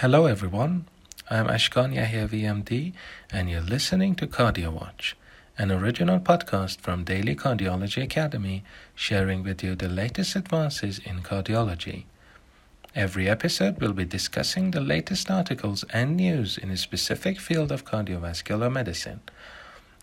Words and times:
Hello, 0.00 0.24
everyone. 0.24 0.86
I'm 1.28 1.46
Ashkan 1.48 1.94
Yahya 1.94 2.26
VMD, 2.26 2.94
and 3.30 3.50
you're 3.50 3.60
listening 3.60 4.14
to 4.14 4.26
Cardio 4.26 4.72
Watch, 4.72 5.14
an 5.58 5.70
original 5.70 6.18
podcast 6.18 6.80
from 6.80 7.04
Daily 7.04 7.36
Cardiology 7.36 8.02
Academy, 8.02 8.64
sharing 8.94 9.42
with 9.42 9.62
you 9.62 9.74
the 9.74 9.90
latest 9.90 10.36
advances 10.36 11.00
in 11.00 11.20
cardiology. 11.20 12.04
Every 12.94 13.28
episode 13.28 13.78
will 13.78 13.92
be 13.92 14.06
discussing 14.06 14.70
the 14.70 14.80
latest 14.80 15.30
articles 15.30 15.84
and 15.92 16.16
news 16.16 16.56
in 16.56 16.70
a 16.70 16.78
specific 16.78 17.38
field 17.38 17.70
of 17.70 17.84
cardiovascular 17.84 18.72
medicine. 18.72 19.20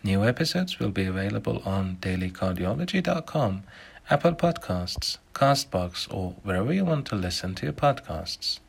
New 0.04 0.22
episodes 0.24 0.78
will 0.78 0.92
be 0.92 1.06
available 1.06 1.60
on 1.64 1.96
dailycardiology.com, 1.96 3.64
Apple 4.08 4.34
Podcasts, 4.34 5.18
Castbox, 5.34 6.06
or 6.14 6.36
wherever 6.44 6.72
you 6.72 6.84
want 6.84 7.04
to 7.06 7.16
listen 7.16 7.56
to 7.56 7.66
your 7.66 7.72
podcasts. 7.72 8.60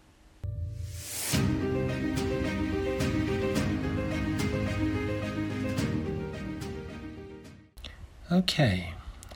Okay, 8.31 8.93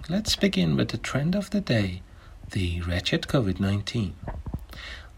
let's 0.07 0.35
begin 0.35 0.75
with 0.75 0.89
the 0.89 0.99
trend 0.99 1.33
of 1.33 1.49
the 1.49 1.61
day 1.61 2.03
the 2.51 2.79
wretched 2.81 3.23
COVID 3.23 3.59
19. 3.59 4.13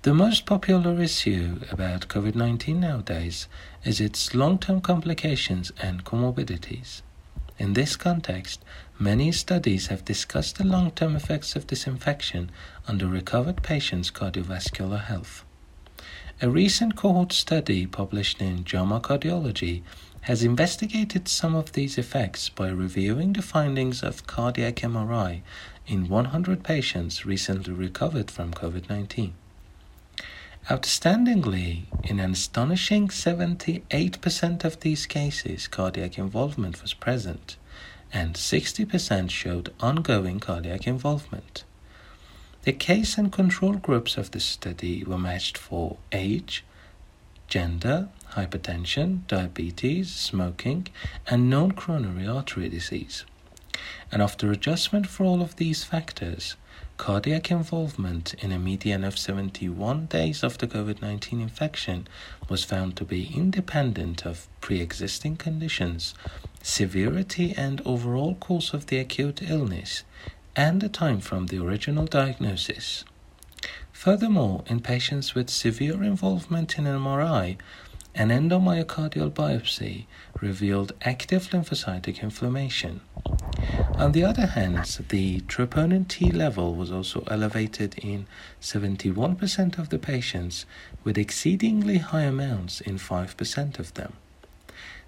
The 0.03 0.13
most 0.13 0.45
popular 0.45 1.01
issue 1.01 1.59
about 1.69 2.07
COVID 2.07 2.35
19 2.35 2.79
nowadays 2.79 3.49
is 3.83 3.99
its 3.99 4.33
long 4.33 4.59
term 4.59 4.79
complications 4.79 5.73
and 5.81 6.05
comorbidities. 6.05 7.01
In 7.59 7.73
this 7.73 7.97
context, 7.97 8.63
many 8.97 9.33
studies 9.33 9.87
have 9.87 10.05
discussed 10.05 10.57
the 10.57 10.63
long 10.63 10.91
term 10.91 11.13
effects 11.13 11.57
of 11.57 11.67
this 11.67 11.85
infection 11.85 12.51
on 12.87 12.99
the 12.99 13.07
recovered 13.07 13.61
patient's 13.61 14.09
cardiovascular 14.09 15.03
health. 15.03 15.43
A 16.41 16.49
recent 16.49 16.95
cohort 16.95 17.33
study 17.33 17.87
published 17.87 18.41
in 18.41 18.63
JAMA 18.63 19.01
Cardiology 19.01 19.83
has 20.25 20.43
investigated 20.43 21.27
some 21.27 21.55
of 21.55 21.73
these 21.73 21.99
effects 21.99 22.49
by 22.49 22.67
reviewing 22.67 23.33
the 23.33 23.43
findings 23.43 24.01
of 24.01 24.25
cardiac 24.25 24.77
MRI 24.77 25.41
in 25.85 26.09
100 26.09 26.63
patients 26.63 27.27
recently 27.27 27.71
recovered 27.71 28.31
from 28.31 28.51
COVID 28.51 28.89
19. 28.89 29.35
Outstandingly, 30.67 31.83
in 32.03 32.19
an 32.19 32.31
astonishing 32.31 33.09
78% 33.09 34.63
of 34.63 34.79
these 34.79 35.05
cases, 35.05 35.67
cardiac 35.67 36.17
involvement 36.17 36.81
was 36.81 36.95
present, 36.95 37.55
and 38.11 38.33
60% 38.33 39.29
showed 39.29 39.71
ongoing 39.79 40.39
cardiac 40.39 40.87
involvement. 40.87 41.63
The 42.63 42.73
case 42.73 43.19
and 43.19 43.31
control 43.31 43.73
groups 43.73 44.17
of 44.17 44.31
the 44.31 44.39
study 44.39 45.03
were 45.03 45.19
matched 45.19 45.55
for 45.55 45.97
age, 46.11 46.63
gender, 47.47 48.09
hypertension, 48.35 49.25
diabetes, 49.27 50.13
smoking, 50.13 50.87
and 51.27 51.49
known 51.49 51.71
coronary 51.71 52.27
artery 52.27 52.69
disease. 52.69 53.25
And 54.11 54.21
after 54.21 54.51
adjustment 54.51 55.07
for 55.07 55.23
all 55.23 55.41
of 55.41 55.55
these 55.55 55.83
factors, 55.83 56.55
cardiac 56.97 57.51
involvement 57.51 58.33
in 58.35 58.51
a 58.51 58.59
median 58.59 59.03
of 59.03 59.17
71 59.17 60.05
days 60.05 60.43
after 60.43 60.65
COVID 60.65 61.01
19 61.01 61.41
infection 61.41 62.07
was 62.47 62.63
found 62.63 62.95
to 62.95 63.03
be 63.03 63.31
independent 63.35 64.25
of 64.25 64.47
pre 64.61 64.79
existing 64.79 65.35
conditions, 65.37 66.13
severity, 66.61 67.53
and 67.57 67.81
overall 67.85 68.35
course 68.35 68.73
of 68.73 68.87
the 68.87 68.99
acute 68.99 69.41
illness, 69.41 70.03
and 70.55 70.81
the 70.81 70.89
time 70.89 71.19
from 71.19 71.47
the 71.47 71.59
original 71.59 72.05
diagnosis. 72.05 73.03
Furthermore, 73.91 74.63
in 74.67 74.79
patients 74.81 75.35
with 75.35 75.49
severe 75.49 76.03
involvement 76.03 76.77
in 76.77 76.85
MRI, 76.85 77.57
an 78.15 78.29
endomyocardial 78.29 79.29
biopsy 79.29 80.05
revealed 80.41 80.93
active 81.01 81.49
lymphocytic 81.49 82.23
inflammation. 82.23 83.01
On 83.95 84.13
the 84.13 84.23
other 84.23 84.47
hand, 84.47 84.85
the 85.09 85.41
troponin 85.41 86.07
T 86.07 86.31
level 86.31 86.75
was 86.75 86.91
also 86.91 87.23
elevated 87.27 87.95
in 87.97 88.25
71% 88.61 89.77
of 89.77 89.89
the 89.89 89.99
patients, 89.99 90.65
with 91.03 91.17
exceedingly 91.17 91.97
high 91.97 92.21
amounts 92.21 92.79
in 92.81 92.97
5% 92.97 93.79
of 93.79 93.93
them. 93.95 94.13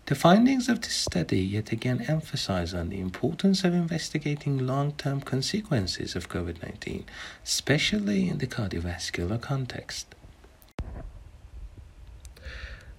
The 0.07 0.15
findings 0.15 0.69
of 0.69 0.81
this 0.81 0.95
study 0.95 1.39
yet 1.39 1.71
again 1.73 2.05
emphasize 2.07 2.73
on 2.73 2.89
the 2.89 2.99
importance 2.99 3.65
of 3.65 3.73
investigating 3.73 4.65
long-term 4.65 5.21
consequences 5.21 6.15
of 6.15 6.29
COVID-19, 6.29 7.03
especially 7.43 8.29
in 8.29 8.37
the 8.37 8.47
cardiovascular 8.47 9.41
context. 9.41 10.15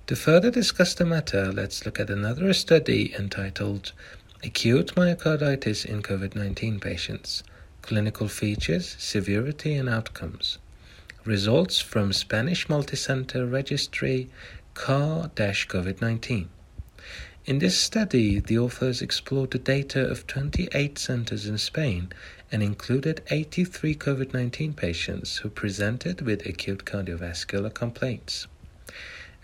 To 0.08 0.16
further 0.16 0.50
discuss 0.50 0.94
the 0.94 1.04
matter, 1.04 1.52
let's 1.52 1.84
look 1.84 2.00
at 2.00 2.08
another 2.08 2.54
study 2.54 3.14
entitled 3.14 3.92
Acute 4.42 4.94
Myocarditis 4.94 5.84
in 5.84 6.00
COVID 6.02 6.34
19 6.34 6.80
Patients 6.80 7.42
Clinical 7.82 8.26
Features, 8.26 8.96
Severity, 8.98 9.74
and 9.74 9.86
Outcomes. 9.86 10.56
Results 11.26 11.82
from 11.82 12.14
Spanish 12.14 12.68
Multicenter 12.68 13.52
Registry 13.52 14.30
CAR 14.72 15.28
COVID 15.28 16.00
19. 16.00 16.48
In 17.44 17.58
this 17.58 17.76
study, 17.76 18.40
the 18.40 18.58
authors 18.58 19.02
explored 19.02 19.50
the 19.50 19.58
data 19.58 20.00
of 20.08 20.26
28 20.26 20.98
centers 20.98 21.44
in 21.44 21.58
Spain 21.58 22.08
and 22.50 22.62
included 22.62 23.20
83 23.28 23.94
COVID 23.96 24.32
19 24.32 24.72
patients 24.72 25.36
who 25.36 25.50
presented 25.50 26.22
with 26.22 26.46
acute 26.46 26.86
cardiovascular 26.86 27.74
complaints. 27.74 28.46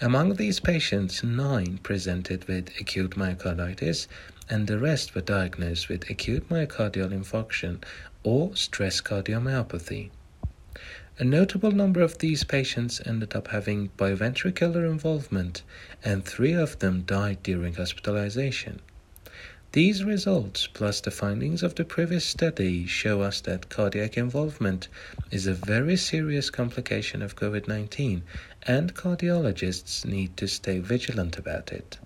Among 0.00 0.34
these 0.34 0.58
patients, 0.58 1.22
nine 1.22 1.78
presented 1.78 2.48
with 2.48 2.68
acute 2.80 3.12
myocarditis, 3.12 4.08
and 4.50 4.66
the 4.66 4.78
rest 4.78 5.14
were 5.14 5.20
diagnosed 5.20 5.88
with 5.88 6.10
acute 6.10 6.48
myocardial 6.48 7.10
infarction 7.10 7.82
or 8.24 8.56
stress 8.56 9.00
cardiomyopathy. 9.00 10.10
A 11.16 11.24
notable 11.24 11.70
number 11.70 12.00
of 12.00 12.18
these 12.18 12.42
patients 12.42 13.00
ended 13.06 13.36
up 13.36 13.48
having 13.48 13.90
biventricular 13.96 14.90
involvement, 14.90 15.62
and 16.04 16.24
three 16.24 16.54
of 16.54 16.80
them 16.80 17.02
died 17.02 17.40
during 17.44 17.74
hospitalization. 17.74 18.80
These 19.74 20.04
results, 20.04 20.68
plus 20.68 21.00
the 21.00 21.10
findings 21.10 21.64
of 21.64 21.74
the 21.74 21.84
previous 21.84 22.24
study, 22.24 22.86
show 22.86 23.22
us 23.22 23.40
that 23.40 23.70
cardiac 23.70 24.16
involvement 24.16 24.86
is 25.32 25.48
a 25.48 25.52
very 25.52 25.96
serious 25.96 26.48
complication 26.48 27.22
of 27.22 27.34
COVID 27.34 27.66
19, 27.66 28.22
and 28.62 28.94
cardiologists 28.94 30.04
need 30.04 30.36
to 30.36 30.46
stay 30.46 30.78
vigilant 30.78 31.38
about 31.38 31.72
it. 31.72 31.98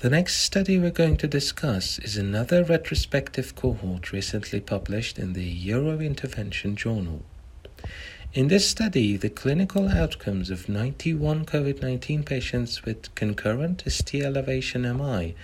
The 0.00 0.10
next 0.10 0.36
study 0.36 0.78
we're 0.78 0.92
going 0.92 1.16
to 1.16 1.26
discuss 1.26 1.98
is 1.98 2.16
another 2.16 2.62
retrospective 2.62 3.56
cohort 3.56 4.12
recently 4.12 4.60
published 4.60 5.18
in 5.18 5.32
the 5.32 5.42
Euro 5.42 5.98
Intervention 5.98 6.76
Journal. 6.76 7.22
In 8.32 8.46
this 8.46 8.68
study, 8.68 9.16
the 9.16 9.28
clinical 9.28 9.88
outcomes 9.88 10.50
of 10.50 10.68
91 10.68 11.46
COVID 11.46 11.82
19 11.82 12.22
patients 12.22 12.84
with 12.84 13.12
concurrent 13.16 13.82
ST 13.88 14.22
elevation 14.22 14.82
MI 14.82 15.34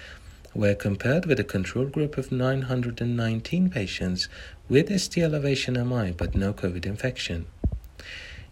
were 0.55 0.77
compared 0.77 1.27
with 1.27 1.41
a 1.41 1.45
control 1.45 1.87
group 1.87 2.17
of 2.17 2.31
919 2.31 3.71
patients 3.71 4.29
with 4.69 5.00
ST 5.00 5.21
elevation 5.21 5.75
MI 5.75 6.12
but 6.12 6.37
no 6.37 6.53
COVID 6.53 6.87
infection 6.87 7.47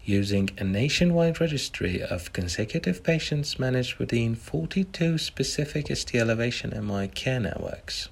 using 0.05 0.49
a 0.57 0.63
nationwide 0.63 1.39
registry 1.39 2.01
of 2.01 2.33
consecutive 2.33 3.03
patients 3.03 3.57
managed 3.57 3.97
within 3.97 4.35
42 4.35 5.17
specific 5.17 5.87
ST 5.95 6.19
elevation 6.19 6.71
MI 6.85 7.07
care 7.07 7.39
networks. 7.39 8.09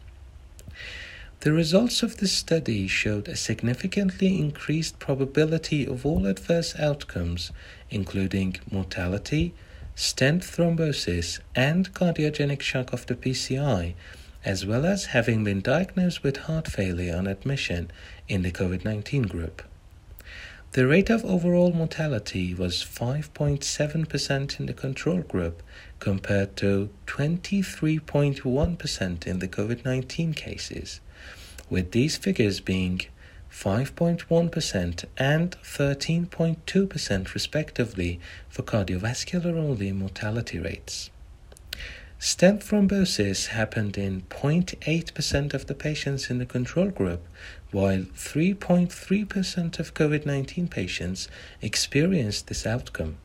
The 1.41 1.51
results 1.51 2.03
of 2.03 2.17
this 2.17 2.31
study 2.31 2.87
showed 2.87 3.27
a 3.27 3.35
significantly 3.35 4.39
increased 4.39 4.99
probability 4.99 5.87
of 5.87 6.05
all 6.05 6.27
adverse 6.27 6.75
outcomes, 6.77 7.51
including 7.89 8.57
mortality, 8.69 9.53
stent 9.95 10.43
thrombosis, 10.43 11.39
and 11.55 11.93
cardiogenic 11.93 12.61
shock 12.61 12.93
after 12.93 13.15
PCI, 13.15 13.95
as 14.45 14.65
well 14.65 14.85
as 14.85 15.05
having 15.05 15.43
been 15.43 15.61
diagnosed 15.61 16.23
with 16.23 16.37
heart 16.37 16.67
failure 16.67 17.15
on 17.17 17.27
admission 17.27 17.91
in 18.27 18.43
the 18.43 18.51
COVID 18.51 18.85
19 18.85 19.23
group. 19.23 19.63
The 20.73 20.87
rate 20.87 21.09
of 21.09 21.25
overall 21.25 21.73
mortality 21.73 22.53
was 22.53 22.75
5.7% 22.75 24.57
in 24.57 24.67
the 24.67 24.73
control 24.73 25.19
group 25.19 25.61
compared 25.99 26.55
to 26.57 26.89
23.1% 27.07 29.27
in 29.27 29.39
the 29.39 29.47
COVID 29.49 29.83
19 29.83 30.33
cases, 30.33 31.01
with 31.69 31.91
these 31.91 32.15
figures 32.15 32.61
being 32.61 33.01
5.1% 33.51 35.05
and 35.17 35.57
13.2% 35.61 37.33
respectively 37.33 38.21
for 38.47 38.63
cardiovascular 38.63 39.57
only 39.57 39.91
mortality 39.91 40.57
rates. 40.57 41.09
Stent 42.17 42.61
thrombosis 42.61 43.47
happened 43.47 43.97
in 43.97 44.21
0.8% 44.29 45.53
of 45.53 45.65
the 45.65 45.73
patients 45.73 46.29
in 46.29 46.37
the 46.37 46.45
control 46.45 46.91
group, 46.91 47.27
while 47.71 48.03
3.3% 48.15 49.79
of 49.79 49.93
COVID 49.93 50.25
19 50.25 50.67
patients 50.67 51.27
experienced 51.61 52.47
this 52.47 52.65
outcome. 52.65 53.17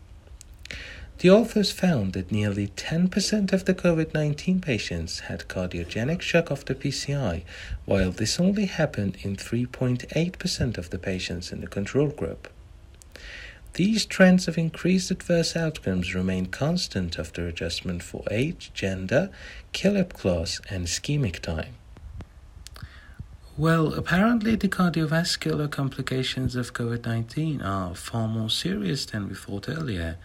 The 1.18 1.30
authors 1.30 1.72
found 1.72 2.12
that 2.12 2.30
nearly 2.30 2.68
10% 2.68 3.52
of 3.52 3.64
the 3.64 3.74
COVID 3.74 4.12
19 4.12 4.60
patients 4.60 5.20
had 5.20 5.48
cardiogenic 5.48 6.20
shock 6.20 6.50
after 6.50 6.74
PCI, 6.74 7.42
while 7.86 8.10
this 8.10 8.38
only 8.38 8.66
happened 8.66 9.16
in 9.22 9.34
3.8% 9.34 10.76
of 10.78 10.90
the 10.90 10.98
patients 10.98 11.52
in 11.52 11.62
the 11.62 11.66
control 11.66 12.08
group. 12.08 12.48
These 13.72 14.04
trends 14.06 14.46
of 14.46 14.58
increased 14.58 15.10
adverse 15.10 15.56
outcomes 15.56 16.14
remain 16.14 16.46
constant 16.46 17.18
after 17.18 17.46
adjustment 17.46 18.02
for 18.02 18.22
age, 18.30 18.70
gender, 18.74 19.30
killip 19.72 20.12
class, 20.12 20.60
and 20.70 20.86
ischemic 20.86 21.40
time. 21.40 21.74
Well, 23.58 23.94
apparently 23.94 24.54
the 24.56 24.68
cardiovascular 24.68 25.70
complications 25.70 26.56
of 26.56 26.74
COVID 26.74 27.06
19 27.06 27.62
are 27.62 27.94
far 27.94 28.28
more 28.28 28.50
serious 28.50 29.06
than 29.06 29.28
we 29.28 29.34
thought 29.34 29.68
earlier 29.68 30.18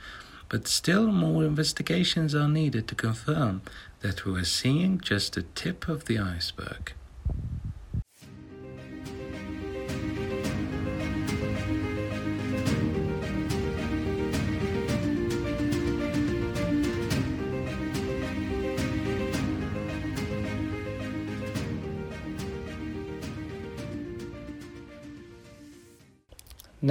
but 0.51 0.67
still 0.67 1.13
more 1.13 1.45
investigations 1.45 2.35
are 2.35 2.49
needed 2.49 2.85
to 2.85 2.93
confirm 2.93 3.61
that 4.01 4.25
we 4.25 4.37
are 4.37 4.43
seeing 4.43 4.99
just 4.99 5.33
the 5.35 5.43
tip 5.55 5.87
of 5.87 6.05
the 6.05 6.19
iceberg. 6.19 6.91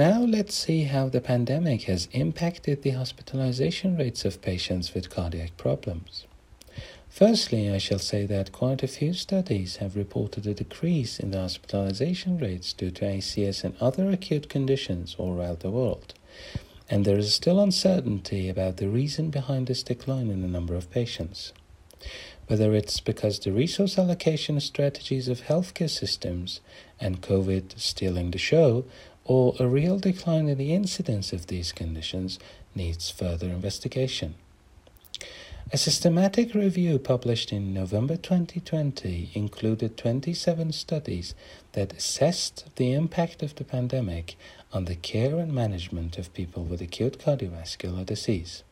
Now 0.01 0.21
let's 0.21 0.55
see 0.55 0.85
how 0.85 1.09
the 1.09 1.21
pandemic 1.21 1.83
has 1.83 2.09
impacted 2.11 2.81
the 2.81 2.89
hospitalization 2.89 3.95
rates 3.95 4.25
of 4.25 4.41
patients 4.41 4.95
with 4.95 5.11
cardiac 5.11 5.55
problems. 5.57 6.25
Firstly, 7.07 7.69
I 7.69 7.77
shall 7.77 7.99
say 7.99 8.25
that 8.25 8.51
quite 8.51 8.81
a 8.81 8.87
few 8.87 9.13
studies 9.13 9.75
have 9.75 9.95
reported 9.95 10.47
a 10.47 10.55
decrease 10.55 11.19
in 11.19 11.29
the 11.29 11.41
hospitalization 11.41 12.39
rates 12.39 12.73
due 12.73 12.89
to 12.89 13.05
ACS 13.05 13.63
and 13.63 13.77
other 13.79 14.09
acute 14.09 14.49
conditions 14.49 15.15
all 15.19 15.39
around 15.39 15.59
the 15.59 15.69
world. 15.69 16.15
And 16.89 17.05
there 17.05 17.19
is 17.19 17.35
still 17.35 17.59
uncertainty 17.59 18.49
about 18.49 18.77
the 18.77 18.89
reason 18.89 19.29
behind 19.29 19.67
this 19.67 19.83
decline 19.83 20.31
in 20.31 20.41
the 20.41 20.47
number 20.47 20.73
of 20.73 20.89
patients. 20.89 21.53
Whether 22.47 22.73
it's 22.73 22.99
because 22.99 23.39
the 23.39 23.51
resource 23.51 23.99
allocation 23.99 24.59
strategies 24.61 25.27
of 25.27 25.43
healthcare 25.43 25.89
systems 25.89 26.59
and 26.99 27.21
COVID 27.21 27.79
stealing 27.79 28.31
the 28.31 28.39
show, 28.39 28.83
or 29.25 29.55
a 29.59 29.67
real 29.67 29.99
decline 29.99 30.49
in 30.49 30.57
the 30.57 30.73
incidence 30.73 31.31
of 31.31 31.47
these 31.47 31.71
conditions 31.71 32.39
needs 32.75 33.09
further 33.09 33.47
investigation. 33.47 34.35
A 35.73 35.77
systematic 35.77 36.53
review 36.53 36.99
published 36.99 37.53
in 37.53 37.73
November 37.73 38.17
2020 38.17 39.31
included 39.33 39.95
27 39.95 40.73
studies 40.73 41.33
that 41.71 41.93
assessed 41.93 42.65
the 42.75 42.91
impact 42.91 43.41
of 43.41 43.55
the 43.55 43.63
pandemic 43.63 44.35
on 44.73 44.85
the 44.85 44.95
care 44.95 45.39
and 45.39 45.53
management 45.53 46.17
of 46.17 46.33
people 46.33 46.65
with 46.65 46.81
acute 46.81 47.19
cardiovascular 47.19 48.05
disease. 48.05 48.63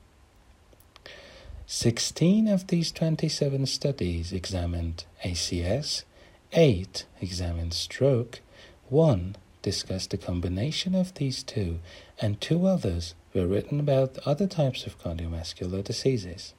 16 1.68 2.48
of 2.48 2.68
these 2.68 2.92
27 2.92 3.66
studies 3.66 4.34
examined 4.34 5.06
ACS, 5.24 6.04
8 6.51 7.06
examined 7.22 7.74
stroke, 7.74 8.42
1 8.90 9.36
discussed 9.62 10.12
the 10.12 10.18
combination 10.18 10.96
of 10.96 11.14
these 11.16 11.44
two, 11.44 11.80
and 12.20 12.40
two 12.40 12.66
others 12.66 13.16
were 13.34 13.48
written 13.48 13.80
about 13.80 14.18
other 14.26 14.48
types 14.48 14.86
of 14.86 15.00
cardiovascular 15.00 15.84
diseases. 15.84 16.54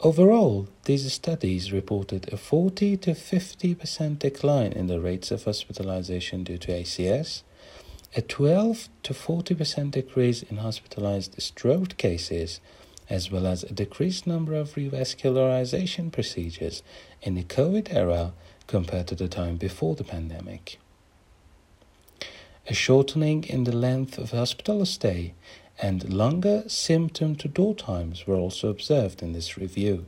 Overall, 0.00 0.68
these 0.84 1.10
studies 1.10 1.72
reported 1.72 2.30
a 2.32 2.36
40 2.36 2.98
to 2.98 3.12
50% 3.12 4.18
decline 4.18 4.72
in 4.72 4.88
the 4.88 5.00
rates 5.00 5.30
of 5.30 5.44
hospitalization 5.44 6.44
due 6.44 6.58
to 6.58 6.72
ACS, 6.72 7.42
a 8.14 8.20
12 8.20 8.88
to 9.04 9.14
40% 9.14 9.90
decrease 9.92 10.42
in 10.42 10.58
hospitalized 10.58 11.40
stroke 11.40 11.96
cases, 11.96 12.60
as 13.08 13.30
well 13.30 13.46
as 13.46 13.62
a 13.62 13.72
decreased 13.72 14.26
number 14.26 14.54
of 14.54 14.74
revascularization 14.74 16.12
procedures 16.12 16.82
in 17.22 17.34
the 17.34 17.44
COVID 17.44 17.94
era 17.94 18.34
compared 18.66 19.06
to 19.06 19.14
the 19.14 19.28
time 19.28 19.56
before 19.56 19.94
the 19.94 20.04
pandemic. 20.04 20.78
A 22.68 22.74
shortening 22.74 23.44
in 23.44 23.62
the 23.62 23.76
length 23.76 24.18
of 24.18 24.32
hospital 24.32 24.84
stay 24.86 25.34
and 25.80 26.12
longer 26.12 26.64
symptom 26.66 27.36
to 27.36 27.46
door 27.46 27.76
times 27.76 28.26
were 28.26 28.34
also 28.34 28.70
observed 28.70 29.22
in 29.22 29.32
this 29.32 29.56
review. 29.56 30.06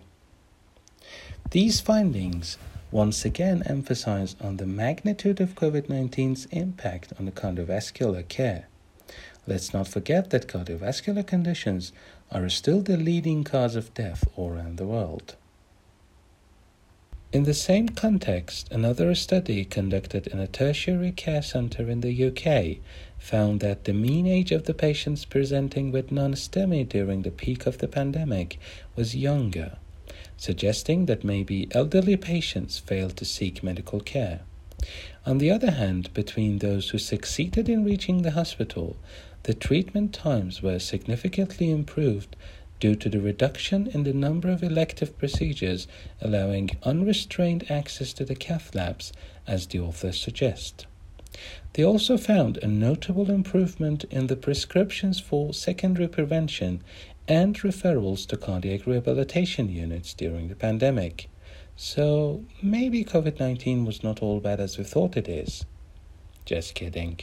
These 1.52 1.80
findings 1.80 2.58
once 2.90 3.24
again 3.24 3.62
emphasize 3.66 4.34
on 4.40 4.56
the 4.56 4.66
magnitude 4.66 5.40
of 5.40 5.54
COVID 5.54 5.86
19's 5.86 6.46
impact 6.46 7.12
on 7.16 7.26
the 7.26 7.32
cardiovascular 7.32 8.26
care. 8.26 8.66
Let's 9.46 9.72
not 9.72 9.86
forget 9.86 10.30
that 10.30 10.48
cardiovascular 10.48 11.24
conditions 11.24 11.92
are 12.32 12.48
still 12.48 12.80
the 12.80 12.96
leading 12.96 13.44
cause 13.44 13.76
of 13.76 13.94
death 13.94 14.26
all 14.34 14.50
around 14.50 14.78
the 14.78 14.86
world. 14.86 15.36
In 17.30 17.44
the 17.44 17.52
same 17.52 17.90
context, 17.90 18.72
another 18.72 19.14
study 19.14 19.62
conducted 19.66 20.28
in 20.28 20.38
a 20.38 20.46
tertiary 20.46 21.12
care 21.12 21.42
center 21.42 21.90
in 21.90 22.00
the 22.00 22.24
UK 22.28 22.78
found 23.18 23.60
that 23.60 23.84
the 23.84 23.92
mean 23.92 24.26
age 24.26 24.50
of 24.50 24.64
the 24.64 24.72
patients 24.72 25.26
presenting 25.26 25.92
with 25.92 26.10
non-STEMI 26.10 26.88
during 26.88 27.22
the 27.22 27.30
peak 27.30 27.66
of 27.66 27.78
the 27.78 27.88
pandemic 27.88 28.58
was 28.96 29.14
younger, 29.14 29.76
suggesting 30.38 31.04
that 31.04 31.22
maybe 31.22 31.68
elderly 31.72 32.16
patients 32.16 32.78
failed 32.78 33.18
to 33.18 33.26
seek 33.26 33.62
medical 33.62 34.00
care. 34.00 34.40
On 35.26 35.36
the 35.36 35.50
other 35.50 35.72
hand, 35.72 36.14
between 36.14 36.60
those 36.60 36.88
who 36.90 36.98
succeeded 36.98 37.68
in 37.68 37.84
reaching 37.84 38.22
the 38.22 38.30
hospital, 38.30 38.96
the 39.42 39.52
treatment 39.52 40.14
times 40.14 40.62
were 40.62 40.78
significantly 40.78 41.70
improved 41.70 42.36
due 42.80 42.94
to 42.94 43.08
the 43.08 43.20
reduction 43.20 43.86
in 43.86 44.04
the 44.04 44.12
number 44.12 44.50
of 44.50 44.62
elective 44.62 45.16
procedures 45.18 45.86
allowing 46.20 46.70
unrestrained 46.82 47.70
access 47.70 48.12
to 48.12 48.24
the 48.24 48.34
cath 48.34 48.74
labs, 48.74 49.12
as 49.46 49.66
the 49.66 49.80
authors 49.80 50.20
suggest. 50.20 50.86
They 51.74 51.84
also 51.84 52.16
found 52.16 52.56
a 52.58 52.66
notable 52.66 53.30
improvement 53.30 54.04
in 54.10 54.26
the 54.26 54.36
prescriptions 54.36 55.20
for 55.20 55.52
secondary 55.52 56.08
prevention 56.08 56.82
and 57.28 57.54
referrals 57.56 58.26
to 58.28 58.36
cardiac 58.36 58.86
rehabilitation 58.86 59.68
units 59.68 60.14
during 60.14 60.48
the 60.48 60.56
pandemic. 60.56 61.28
So 61.76 62.44
maybe 62.62 63.04
COVID 63.04 63.38
19 63.38 63.84
was 63.84 64.02
not 64.02 64.22
all 64.22 64.40
bad 64.40 64.60
as 64.60 64.78
we 64.78 64.84
thought 64.84 65.16
it 65.16 65.28
is. 65.28 65.64
Just 66.44 66.74
kidding. 66.74 67.20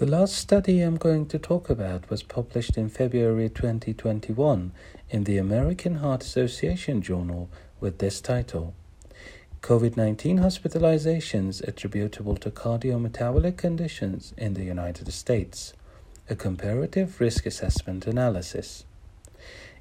The 0.00 0.06
last 0.06 0.34
study 0.34 0.80
I'm 0.80 0.96
going 0.96 1.26
to 1.26 1.38
talk 1.38 1.68
about 1.68 2.08
was 2.08 2.22
published 2.22 2.78
in 2.78 2.88
February 2.88 3.50
2021 3.50 4.72
in 5.10 5.24
the 5.24 5.36
American 5.36 5.96
Heart 5.96 6.22
Association 6.22 7.02
Journal 7.02 7.50
with 7.80 7.98
this 7.98 8.22
title 8.22 8.72
COVID 9.60 9.98
19 9.98 10.38
hospitalizations 10.38 11.60
attributable 11.68 12.34
to 12.36 12.50
cardiometabolic 12.50 13.58
conditions 13.58 14.32
in 14.38 14.54
the 14.54 14.64
United 14.64 15.12
States, 15.12 15.74
a 16.30 16.34
comparative 16.34 17.20
risk 17.20 17.44
assessment 17.44 18.06
analysis. 18.06 18.86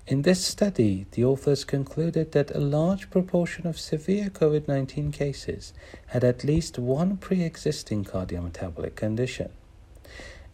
In 0.05 0.23
this 0.23 0.43
study, 0.43 1.05
the 1.11 1.23
authors 1.23 1.63
concluded 1.63 2.33
that 2.33 2.53
a 2.53 2.59
large 2.59 3.09
proportion 3.09 3.65
of 3.65 3.79
severe 3.79 4.29
COVID 4.29 4.67
19 4.67 5.13
cases 5.13 5.71
had 6.07 6.25
at 6.25 6.43
least 6.43 6.77
one 6.77 7.15
pre 7.15 7.41
existing 7.41 8.03
cardiometabolic 8.03 8.95
condition 8.95 9.51